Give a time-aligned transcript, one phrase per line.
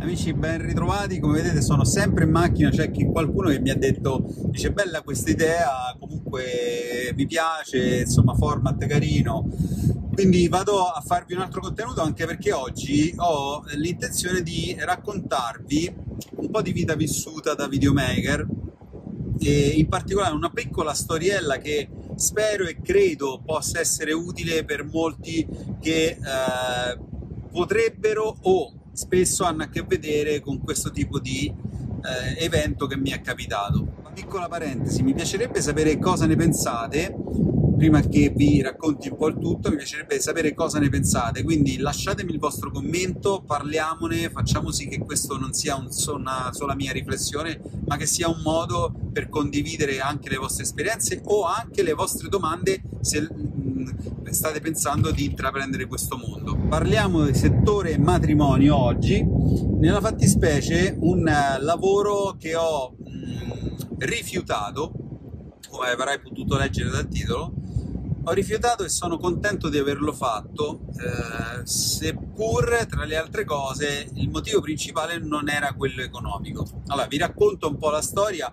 [0.00, 4.24] Amici ben ritrovati, come vedete sono sempre in macchina, c'è qualcuno che mi ha detto,
[4.44, 9.50] dice bella questa idea, comunque mi piace, insomma format carino,
[10.12, 15.94] quindi vado a farvi un altro contenuto anche perché oggi ho l'intenzione di raccontarvi
[16.36, 18.46] un po' di vita vissuta da videomaker
[19.40, 25.46] e in particolare una piccola storiella che spero e credo possa essere utile per molti
[25.80, 26.98] che eh,
[27.50, 33.10] potrebbero o spesso hanno a che vedere con questo tipo di eh, evento che mi
[33.10, 33.86] è capitato.
[34.00, 37.14] Una piccola parentesi, mi piacerebbe sapere cosa ne pensate
[37.78, 41.78] prima che vi racconti un po' il tutto, mi piacerebbe sapere cosa ne pensate, quindi
[41.78, 46.90] lasciatemi il vostro commento, parliamone, facciamo sì che questo non sia un, una sola mia
[46.90, 51.92] riflessione, ma che sia un modo per condividere anche le vostre esperienze o anche le
[51.92, 53.28] vostre domande se
[54.32, 56.56] state pensando di intraprendere questo mondo.
[56.56, 61.24] Parliamo del settore matrimonio oggi, nella fattispecie un
[61.60, 64.92] lavoro che ho mh, rifiutato,
[65.68, 67.52] come avrai potuto leggere dal titolo,
[68.24, 74.28] ho rifiutato e sono contento di averlo fatto, eh, seppur tra le altre cose il
[74.28, 76.66] motivo principale non era quello economico.
[76.88, 78.52] Allora, vi racconto un po' la storia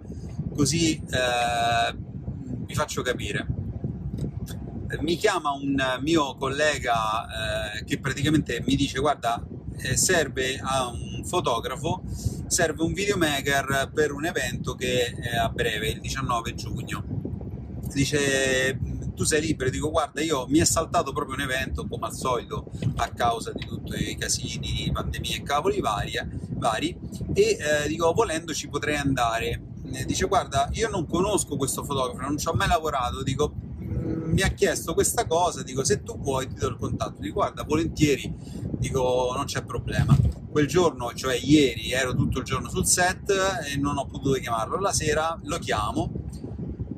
[0.55, 1.95] così eh,
[2.65, 3.45] vi faccio capire.
[4.99, 9.43] Mi chiama un mio collega eh, che praticamente mi dice guarda
[9.77, 12.03] eh, serve a un fotografo,
[12.47, 17.03] serve un videomaker per un evento che è a breve, il 19 giugno.
[17.93, 18.79] Dice
[19.15, 22.69] tu sei libero, dico guarda io mi è saltato proprio un evento come al solito
[22.97, 26.97] a causa di tutti i casini, pandemie e cavoli varie, vari
[27.33, 29.61] e eh, dico volendo ci potrei andare.
[30.05, 33.64] dice guarda io non conosco questo fotografo, non ci ho mai lavorato, dico
[34.35, 37.63] mi ha chiesto questa cosa, dico se tu vuoi ti do il contatto, dico guarda
[37.63, 38.35] volentieri,
[38.77, 40.15] dico non c'è problema.
[40.51, 44.77] Quel giorno, cioè ieri, ero tutto il giorno sul set e non ho potuto chiamarlo.
[44.77, 46.11] La sera lo chiamo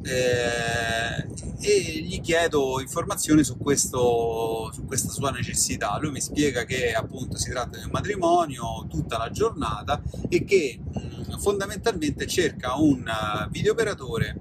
[0.04, 1.28] eh,
[1.60, 5.96] e gli chiedo informazioni su, questo, su questa sua necessità.
[6.02, 10.80] Lui mi spiega che appunto si tratta di un matrimonio tutta la giornata e che
[10.80, 13.06] mh, fondamentalmente cerca un
[13.52, 14.40] videooperatore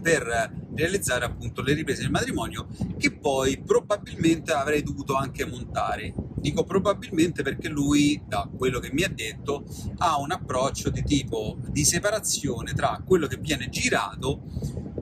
[0.00, 2.66] per realizzare appunto le riprese del matrimonio
[2.98, 6.14] che poi probabilmente avrei dovuto anche montare.
[6.36, 9.64] Dico probabilmente perché lui, da quello che mi ha detto,
[9.98, 14.42] ha un approccio di tipo di separazione tra quello che viene girato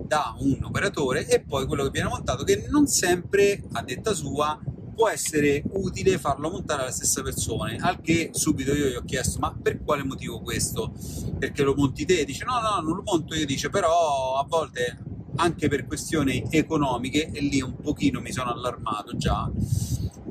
[0.06, 4.61] da un operatore e poi quello che viene montato che non sempre a detta sua
[4.94, 9.38] può essere utile farlo montare alla stessa persona al che subito io gli ho chiesto
[9.38, 10.93] ma per quale motivo questo?
[11.38, 12.25] Perché lo monti te?
[12.25, 13.34] Dice no no non lo monto.
[13.34, 14.99] Io dice però a volte
[15.37, 19.50] anche per questioni economiche e lì un pochino mi sono allarmato già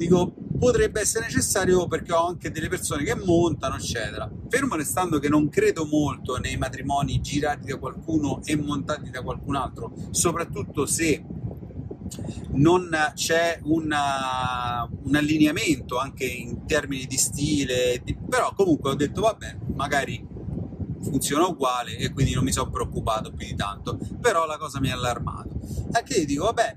[0.02, 4.30] dico potrebbe essere necessario perché ho anche delle persone che montano, eccetera.
[4.50, 9.56] Fermo restando che non credo molto nei matrimoni girati da qualcuno e montati da qualcun
[9.56, 11.24] altro, soprattutto se
[12.54, 19.22] non c'è una, un allineamento anche in termini di stile, di, però comunque ho detto
[19.22, 20.31] vabbè, magari
[21.02, 24.92] funziona uguale e quindi non mi sono preoccupato più di tanto, però la cosa mi
[24.92, 25.60] ha allarmato.
[25.92, 26.74] Anche io dico vabbè,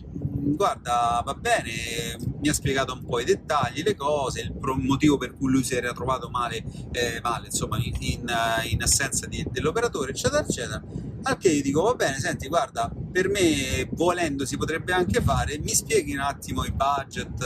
[0.53, 5.35] guarda, va bene, mi ha spiegato un po' i dettagli, le cose, il motivo per
[5.35, 10.45] cui lui si era trovato male, eh, male insomma, in, in, assenza di, dell'operatore, eccetera,
[10.45, 10.83] eccetera.
[11.27, 15.59] Al che gli dico, va bene, senti, guarda, per me volendo si potrebbe anche fare,
[15.59, 17.43] mi spieghi un attimo i budget,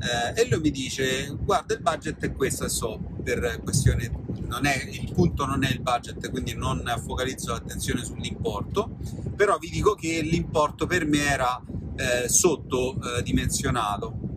[0.00, 4.19] eh, e lui mi dice, guarda, il budget è questo, so, per questione
[4.64, 8.96] è, il punto non è il budget, quindi non focalizzo l'attenzione sull'importo,
[9.36, 11.60] però vi dico che l'importo per me era
[11.96, 14.28] eh, sottodimensionato.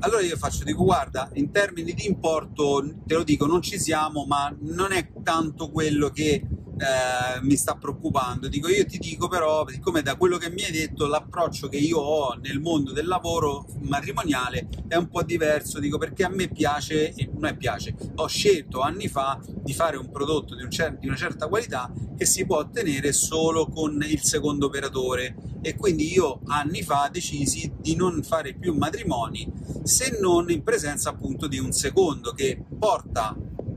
[0.00, 4.24] Allora io faccio, dico guarda, in termini di importo, te lo dico, non ci siamo,
[4.24, 6.44] ma non è tanto quello che
[6.78, 8.48] eh, mi sta preoccupando.
[8.48, 11.98] Dico, io ti dico però, siccome da quello che mi hai detto, l'approccio che io
[11.98, 17.12] ho nel mondo del lavoro matrimoniale è un po' diverso, dico perché a me piace,
[17.12, 20.98] e non è piace, ho scelto anni fa di fare un prodotto di, un cer-
[20.98, 26.12] di una certa qualità che si può ottenere solo con il secondo operatore e quindi
[26.12, 29.50] io anni fa decisi di non fare più matrimoni
[29.84, 33.36] se non in presenza appunto di un secondo che porta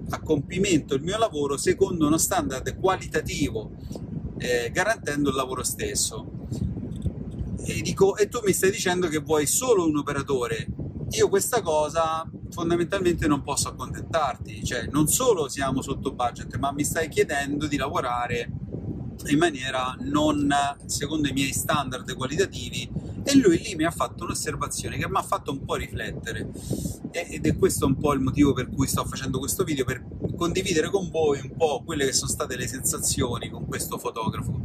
[0.10, 3.72] a compimento il mio lavoro secondo uno standard qualitativo,
[4.38, 6.48] eh, garantendo il lavoro stesso.
[7.58, 10.68] E, dico, e tu mi stai dicendo che vuoi solo un operatore.
[11.12, 16.84] Io questa cosa fondamentalmente non posso accontentarti, cioè non solo siamo sotto budget, ma mi
[16.84, 18.50] stai chiedendo di lavorare
[19.28, 20.54] in maniera non
[20.86, 22.90] secondo i miei standard qualitativi
[23.28, 26.48] e lui lì mi ha fatto un'osservazione che mi ha fatto un po' riflettere.
[27.12, 30.06] Ed è questo un po' il motivo per cui sto facendo questo video per
[30.38, 34.62] condividere con voi un po' quelle che sono state le sensazioni con questo fotografo.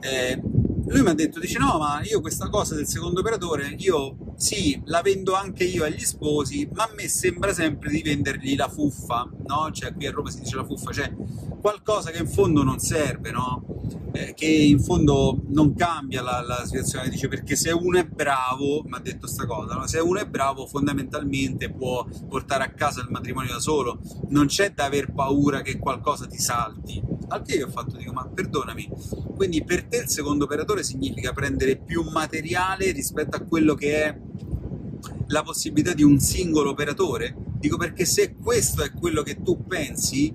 [0.00, 0.40] Eh,
[0.88, 4.80] lui mi ha detto, dice no, ma io questa cosa del secondo operatore, io sì,
[4.84, 9.28] la vendo anche io agli sposi, ma a me sembra sempre di vendergli la fuffa,
[9.46, 9.70] no?
[9.72, 11.10] Cioè qui a Roma si dice la fuffa, cioè
[11.60, 13.64] qualcosa che in fondo non serve, no?
[14.12, 18.82] Eh, che in fondo non cambia la, la, situazione, dice perché se uno è bravo,
[18.84, 19.86] mi ha detto sta cosa, no?
[19.86, 24.72] se uno è bravo fondamentalmente può portare a casa il matrimonio da solo, non c'è
[24.72, 27.02] da aver paura che qualcosa ti salti.
[27.28, 28.88] Al che io ho fatto, dico, ma perdonami,
[29.34, 34.18] quindi per te il secondo operatore significa prendere più materiale rispetto a quello che è
[35.28, 37.34] la possibilità di un singolo operatore?
[37.58, 40.34] Dico perché se questo è quello che tu pensi,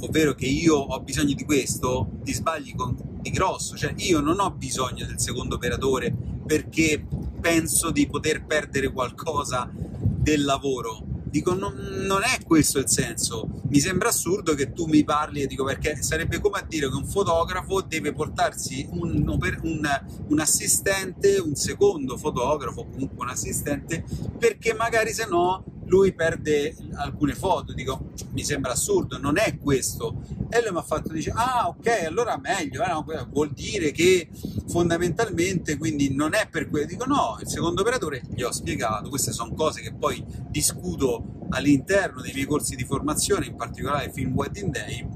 [0.00, 4.40] ovvero che io ho bisogno di questo, ti sbagli con, di grosso, cioè io non
[4.40, 6.14] ho bisogno del secondo operatore
[6.46, 7.06] perché
[7.40, 11.74] penso di poter perdere qualcosa del lavoro, Dico, non,
[12.06, 13.62] non, è questo il senso.
[13.70, 16.94] Mi sembra assurdo che tu mi parli e dico perché sarebbe come a dire che
[16.94, 24.04] un fotografo deve portarsi un, un, un assistente, un secondo fotografo, comunque un assistente,
[24.38, 30.22] perché magari se no lui perde alcune foto, dico, mi sembra assurdo, non è questo.
[30.48, 34.30] E lui mi ha fatto, dice, ah ok, allora meglio, eh, no, vuol dire che
[34.68, 36.86] fondamentalmente quindi non è per quello.
[36.86, 42.22] Dico no, il secondo operatore gli ho spiegato, queste sono cose che poi discuto all'interno
[42.22, 45.06] dei miei corsi di formazione, in particolare Film Wedding Day,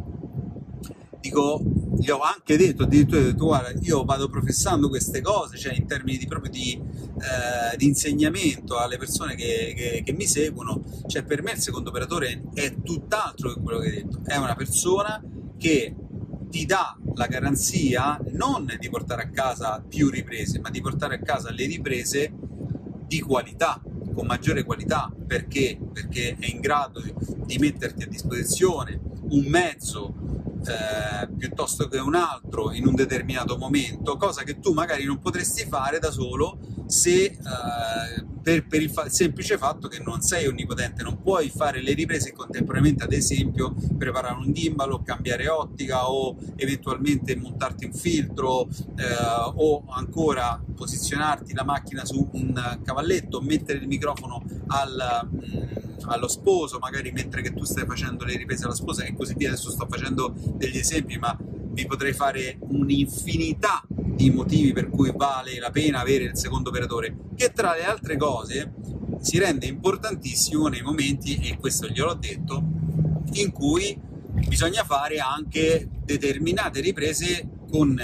[1.20, 1.58] dico,
[1.98, 5.86] gli ho anche detto, addirittura ho detto, guarda, io vado professando queste cose, cioè in
[5.86, 11.24] termini di, proprio di, eh, di insegnamento alle persone che, che, che, mi seguono, cioè
[11.24, 15.22] per me il secondo operatore è tutt'altro che quello che hai detto, è una persona
[15.56, 15.94] che
[16.50, 21.20] ti dà la garanzia non di portare a casa più riprese, ma di portare a
[21.20, 22.32] casa le riprese
[23.06, 23.80] di qualità,
[24.14, 25.78] con maggiore qualità, perché?
[25.92, 27.12] Perché è in grado di,
[27.44, 30.14] di metterti a disposizione un mezzo
[30.64, 35.66] eh, piuttosto che un altro in un determinato momento, cosa che tu magari non potresti
[35.68, 41.02] fare da solo se eh, per, per il fa- semplice fatto che non sei onnipotente,
[41.02, 46.36] non puoi fare le riprese contemporaneamente, ad esempio preparare un gimbal o cambiare ottica o
[46.54, 49.04] eventualmente montarti un filtro eh,
[49.54, 56.28] o ancora posizionarti la macchina su un cavalletto, mettere il microfono al, mh, mm, allo
[56.28, 59.48] sposo, magari mentre che tu stai facendo le riprese alla sposa e così via.
[59.48, 65.58] Adesso sto facendo degli esempi, ma vi potrei fare un'infinità di motivi per cui vale
[65.58, 68.74] la pena avere il secondo operatore, che tra le altre cose
[69.20, 72.62] si rende importantissimo nei momenti, e questo gliel'ho detto,
[73.32, 73.98] in cui
[74.46, 77.98] bisogna fare anche determinate riprese con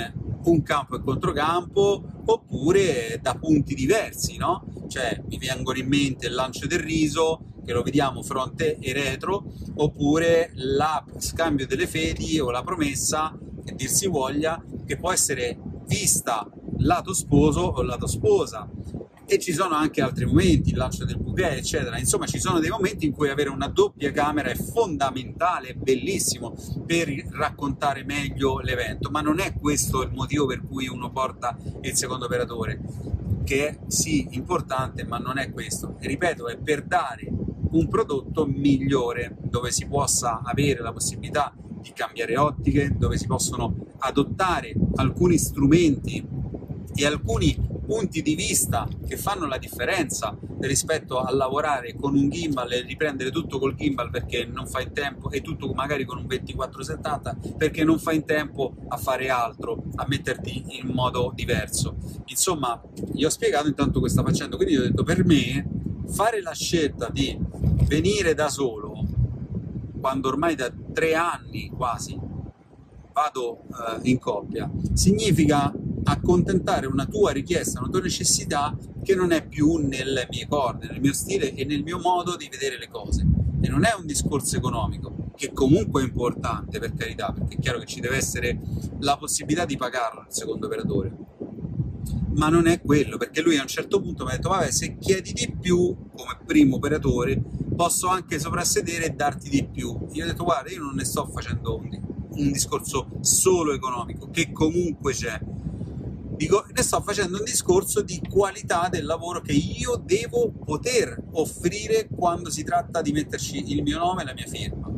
[0.45, 4.67] un campo e controcampo oppure da punti diversi, no?
[4.89, 9.45] Cioè mi vengono in mente il lancio del riso, che lo vediamo fronte e retro,
[9.77, 15.59] oppure la scambio delle fedi o la promessa, che dir si voglia, che può essere
[15.87, 18.69] vista lato sposo o lato sposa.
[19.25, 21.97] E ci sono anche altri momenti, il lancio del bouquet, eccetera.
[21.97, 26.55] Insomma, ci sono dei momenti in cui avere una doppia camera è fondamentale, è bellissimo
[26.85, 31.95] per raccontare meglio l'evento, ma non è questo il motivo per cui uno porta il
[31.95, 32.81] secondo operatore,
[33.45, 35.97] che è sì importante, ma non è questo.
[35.99, 37.31] E ripeto, è per dare
[37.73, 43.75] un prodotto migliore, dove si possa avere la possibilità di cambiare ottiche, dove si possono
[43.99, 46.25] adottare alcuni strumenti
[46.95, 52.71] e alcuni punti di vista che fanno la differenza rispetto a lavorare con un gimbal
[52.73, 56.27] e riprendere tutto col gimbal perché non fa in tempo e tutto magari con un
[56.27, 61.97] 2470 perché non fa in tempo a fare altro, a metterti in modo diverso.
[62.27, 62.81] Insomma,
[63.13, 65.67] gli ho spiegato intanto cosa sta facendo, quindi ho detto per me
[66.07, 67.37] fare la scelta di
[67.93, 69.05] venire da solo
[70.01, 72.19] quando ormai da tre anni quasi
[73.13, 75.71] vado eh, in coppia, significa
[76.05, 81.01] accontentare una tua richiesta, una tua necessità che non è più nelle mie corde, nel
[81.01, 83.27] mio stile e nel mio modo di vedere le cose.
[83.61, 87.79] E non è un discorso economico, che comunque è importante per carità, perché è chiaro
[87.79, 88.59] che ci deve essere
[89.01, 91.15] la possibilità di pagarlo il secondo operatore.
[92.35, 94.97] Ma non è quello, perché lui a un certo punto mi ha detto, vabbè, se
[94.99, 100.07] chiedi di più come primo operatore, posso anche soprassedere e darti di più.
[100.13, 102.01] Io ho detto guarda, io non ne sto facendo un,
[102.31, 105.41] un discorso solo economico, che comunque c'è.
[106.37, 112.09] Dico, ne sto facendo un discorso di qualità del lavoro che io devo poter offrire
[112.09, 114.89] quando si tratta di metterci il mio nome e la mia firma.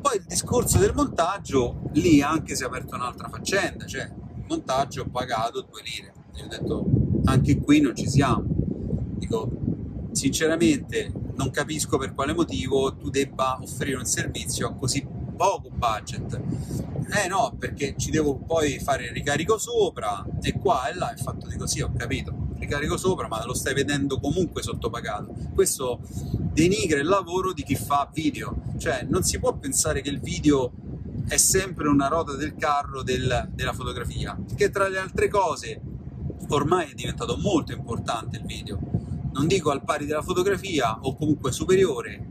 [0.00, 5.02] Poi il discorso del montaggio, lì anche si è aperta un'altra faccenda, cioè il montaggio
[5.02, 6.12] ho pagato due lire.
[6.36, 6.86] Io ho detto
[7.24, 8.44] anche qui non ci siamo.
[9.16, 9.50] Dico,
[10.12, 16.40] sinceramente non capisco per quale motivo tu debba offrire un servizio a così poco budget.
[17.22, 21.16] Eh no, perché ci devo poi fare il ricarico sopra e qua e là è
[21.16, 22.52] fatto di così, ho capito.
[22.58, 25.34] Ricarico sopra, ma lo stai vedendo comunque sottopagato.
[25.54, 28.62] Questo denigra il lavoro di chi fa video.
[28.78, 30.72] Cioè, non si può pensare che il video
[31.26, 35.80] è sempre una ruota del carro del, della fotografia, che tra le altre cose
[36.48, 38.93] ormai è diventato molto importante il video
[39.34, 42.28] non dico al pari della fotografia o comunque superiore,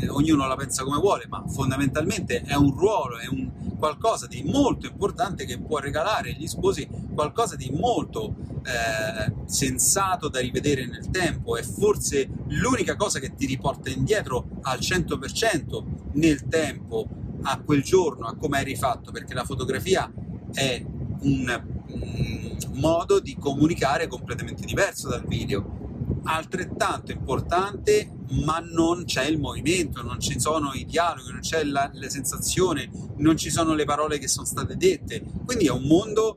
[0.00, 4.42] eh, ognuno la pensa come vuole, ma fondamentalmente è un ruolo, è un qualcosa di
[4.44, 11.08] molto importante che può regalare agli sposi qualcosa di molto eh, sensato da rivedere nel
[11.08, 17.08] tempo, è forse l'unica cosa che ti riporta indietro al 100% nel tempo,
[17.42, 20.12] a quel giorno, a come hai rifatto, perché la fotografia
[20.52, 20.84] è
[21.22, 25.79] un, un modo di comunicare completamente diverso dal video
[26.24, 28.10] altrettanto importante,
[28.44, 32.90] ma non c'è il movimento, non ci sono i dialoghi, non c'è la, la sensazione,
[33.16, 35.22] non ci sono le parole che sono state dette.
[35.44, 36.36] Quindi è un mondo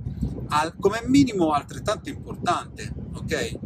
[0.50, 3.60] al, come minimo altrettanto importante, ok?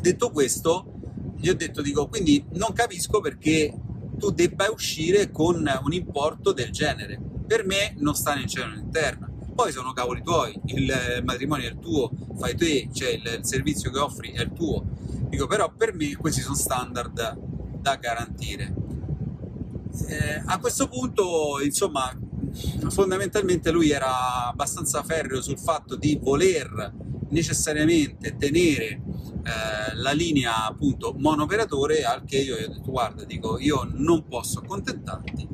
[0.00, 0.92] Detto questo,
[1.36, 3.74] gli ho detto, dico, quindi non capisco perché
[4.18, 7.20] tu debba uscire con un importo del genere.
[7.46, 9.26] Per me non sta nel cielo all'interno.
[9.54, 13.98] Poi sono cavoli tuoi, il matrimonio è il tuo, fai te, cioè il servizio che
[13.98, 14.97] offri è il tuo
[15.28, 17.36] Dico, però per me questi sono standard
[17.80, 18.74] da garantire.
[20.06, 22.10] Eh, a questo punto, insomma,
[22.88, 26.92] fondamentalmente lui era abbastanza ferreo sul fatto di voler
[27.30, 29.00] necessariamente tenere
[29.48, 34.26] eh, la linea appunto monooperatore al che io gli ho detto guarda dico io non
[34.26, 35.46] posso accontentarti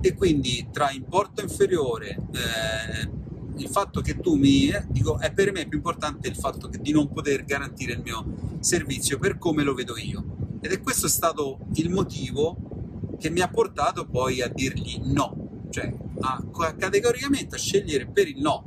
[0.00, 3.10] e quindi tra importo inferiore eh,
[3.56, 6.92] il fatto che tu mi dico è per me più importante il fatto che, di
[6.92, 10.24] non poter garantire il mio servizio per come lo vedo io.
[10.60, 15.64] Ed è questo stato il motivo che mi ha portato poi a dirgli no.
[15.70, 18.64] Cioè a, a categoricamente a scegliere per il no.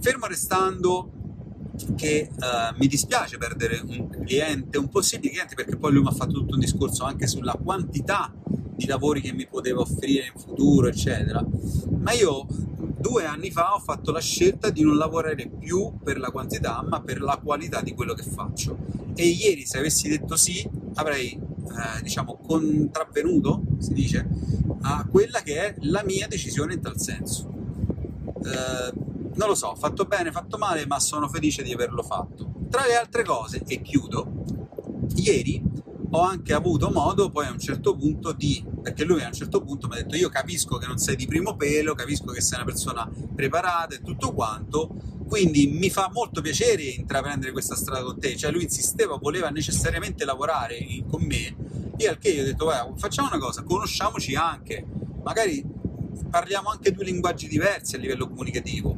[0.00, 1.12] Fermo restando
[1.94, 6.12] che uh, mi dispiace perdere un cliente, un possibile cliente, perché poi lui mi ha
[6.12, 8.32] fatto tutto un discorso anche sulla quantità
[8.76, 11.44] di lavori che mi poteva offrire in futuro, eccetera.
[11.98, 12.46] Ma io
[13.06, 17.00] due anni fa ho fatto la scelta di non lavorare più per la quantità, ma
[17.00, 18.76] per la qualità di quello che faccio.
[19.14, 24.28] E ieri, se avessi detto sì, avrei, eh, diciamo, contravvenuto, si dice,
[24.82, 27.48] a quella che è la mia decisione in tal senso.
[28.44, 28.92] Eh,
[29.34, 32.54] non lo so, fatto bene, fatto male, ma sono felice di averlo fatto.
[32.68, 34.44] Tra le altre cose, e chiudo,
[35.14, 35.62] ieri
[36.10, 39.62] ho anche avuto modo poi a un certo punto di, perché lui a un certo
[39.62, 42.58] punto mi ha detto io capisco che non sei di primo pelo, capisco che sei
[42.58, 44.94] una persona preparata e tutto quanto,
[45.26, 50.24] quindi mi fa molto piacere intraprendere questa strada con te, cioè lui insisteva, voleva necessariamente
[50.24, 50.78] lavorare
[51.10, 51.56] con me
[51.96, 54.86] e al che io ho detto facciamo una cosa, conosciamoci anche,
[55.24, 55.64] magari
[56.30, 58.94] parliamo anche due linguaggi diversi a livello comunicativo,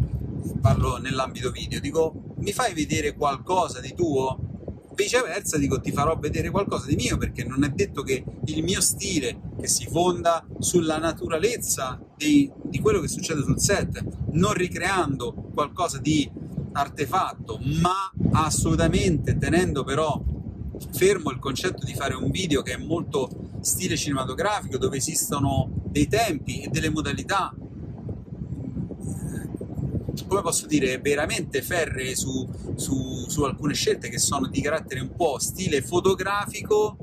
[0.60, 4.47] parlo nell'ambito video, dico mi fai vedere qualcosa di tuo?
[4.98, 8.80] Viceversa, dico, ti farò vedere qualcosa di mio perché non è detto che il mio
[8.80, 15.32] stile, che si fonda sulla naturalezza di, di quello che succede sul set, non ricreando
[15.54, 16.28] qualcosa di
[16.72, 20.20] artefatto, ma assolutamente tenendo però
[20.92, 26.08] fermo il concetto di fare un video che è molto stile cinematografico, dove esistono dei
[26.08, 27.54] tempi e delle modalità
[30.28, 35.16] come posso dire, veramente ferree su, su, su, alcune scelte che sono di carattere un
[35.16, 36.96] po' stile fotografico,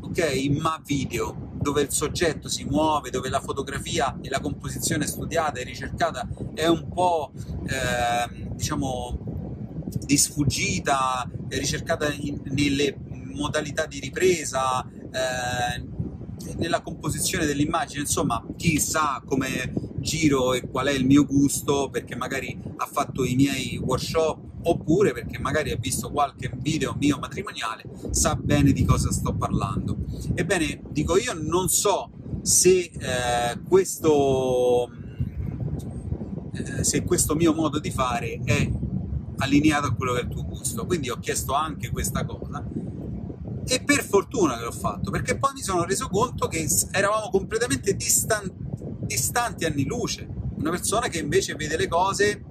[0.00, 5.58] ok, ma video, dove il soggetto si muove, dove la fotografia e la composizione studiata
[5.58, 7.32] e ricercata è un po',
[7.66, 9.18] eh, diciamo,
[10.04, 12.96] di sfuggita, ricercata in, nelle
[13.34, 15.93] modalità di ripresa, eh,
[16.56, 22.14] nella composizione dell'immagine, insomma, chi sa come giro e qual è il mio gusto, perché
[22.14, 27.84] magari ha fatto i miei workshop oppure perché magari ha visto qualche video mio matrimoniale,
[28.10, 29.96] sa bene di cosa sto parlando.
[30.34, 32.10] Ebbene, dico io non so
[32.42, 34.90] se eh, questo
[36.52, 38.70] eh, se questo mio modo di fare è
[39.38, 40.86] allineato a quello che è il tuo gusto.
[40.86, 42.64] Quindi ho chiesto anche questa cosa
[43.66, 47.94] E per fortuna che l'ho fatto, perché poi mi sono reso conto che eravamo completamente
[47.94, 48.52] distan-
[49.00, 50.28] distanti anni luce.
[50.56, 52.42] Una persona che invece vede le cose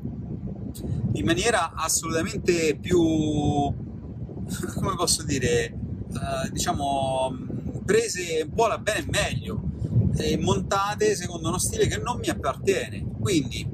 [1.13, 2.99] in maniera assolutamente più,
[4.73, 5.77] come posso dire,
[6.09, 7.35] uh, diciamo,
[7.85, 9.61] prese un po' la bene e meglio,
[10.15, 13.05] e montate secondo uno stile che non mi appartiene.
[13.19, 13.72] Quindi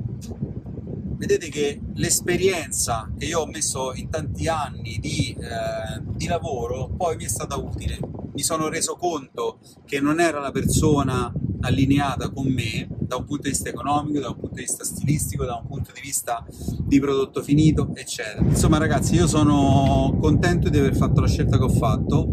[1.20, 7.18] vedete che l'esperienza che io ho messo in tanti anni di, eh, di, lavoro poi
[7.18, 8.00] mi è stata utile.
[8.32, 13.44] Mi sono reso conto che non era la persona allineata con me da un punto
[13.44, 16.46] di vista economico, da un punto di vista stilistico, da un punto di vista
[16.86, 18.42] di prodotto finito, eccetera.
[18.42, 22.30] Insomma, ragazzi, io sono contento di aver fatto la scelta che ho fatto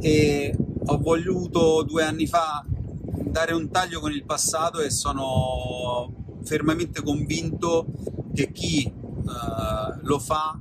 [0.00, 0.56] e
[0.86, 7.86] ho voluto due anni fa dare un taglio con il passato e sono fermamente convinto
[8.34, 10.58] che chi uh, lo fa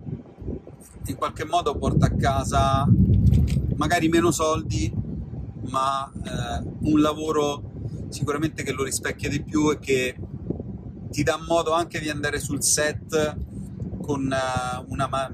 [1.05, 2.87] in qualche modo porta a casa
[3.75, 4.91] magari meno soldi,
[5.69, 7.63] ma uh, un lavoro
[8.09, 10.15] sicuramente che lo rispecchia di più e che
[11.09, 13.37] ti dà modo anche di andare sul set
[14.01, 15.31] con uh, una, ma-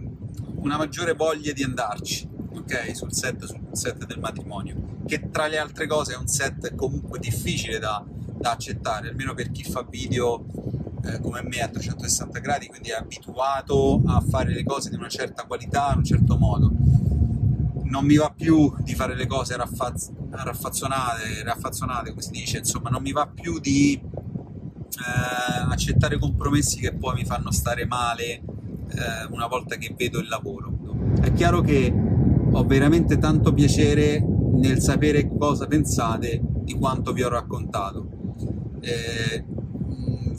[0.56, 2.32] una maggiore voglia di andarci
[2.64, 2.96] ok?
[2.96, 7.20] Sul set, sul set del matrimonio, che tra le altre cose è un set comunque
[7.20, 10.46] difficile da, da accettare, almeno per chi fa video
[11.06, 15.10] eh, come me a 360 gradi, quindi è abituato a fare le cose di una
[15.10, 16.72] certa qualità, in un certo modo.
[17.84, 22.90] Non mi va più di fare le cose raffaz- raffazzonate, raffazzonate, come si dice, insomma,
[22.90, 28.42] non mi va più di eh, accettare compromessi che poi mi fanno stare male eh,
[29.30, 30.72] una volta che vedo il lavoro.
[31.22, 31.94] È chiaro che
[32.52, 38.08] ho veramente tanto piacere nel sapere cosa pensate di quanto vi ho raccontato.
[38.80, 39.46] Eh,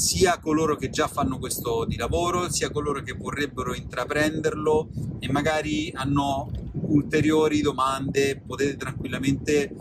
[0.04, 5.90] sia coloro che già fanno questo di lavoro, sia coloro che vorrebbero intraprenderlo e magari
[5.94, 6.50] hanno
[6.88, 9.75] ulteriori domande, potete tranquillamente eh,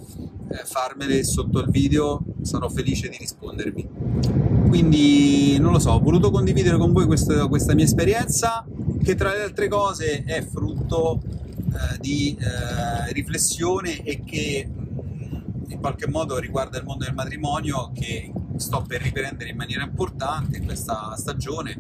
[0.63, 3.89] farmele sotto il video, sarò felice di rispondervi.
[4.69, 8.65] Quindi non lo so, ho voluto condividere con voi questa, questa mia esperienza
[9.03, 14.69] che tra le altre cose è frutto eh, di eh, riflessione e che
[15.83, 21.13] qualche modo riguarda il mondo del matrimonio che sto per riprendere in maniera importante questa
[21.17, 21.77] stagione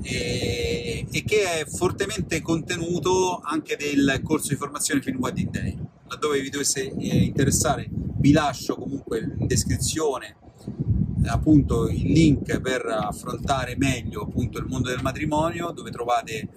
[0.00, 5.78] e, e che è fortemente contenuto anche del corso di formazione Film Wedding Day.
[6.08, 10.36] Laddove vi dovesse eh, interessare vi lascio comunque in descrizione
[11.26, 16.48] appunto il link per affrontare meglio appunto il mondo del matrimonio dove trovate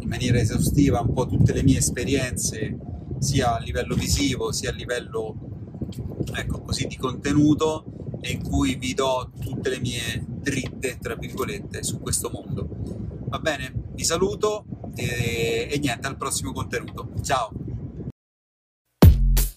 [0.00, 2.76] in maniera esaustiva un po' tutte le mie esperienze
[3.20, 5.55] sia a livello visivo sia a livello
[6.34, 7.84] ecco così di contenuto
[8.22, 12.68] in cui vi do tutte le mie dritte tra virgolette su questo mondo.
[13.28, 13.72] Va bene?
[13.94, 17.10] Vi saluto e, e niente al prossimo contenuto.
[17.22, 17.65] Ciao